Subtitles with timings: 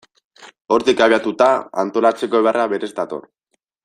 [0.77, 1.49] Hortik abiatuta,
[1.83, 3.29] antolatzeko beharra berez dator.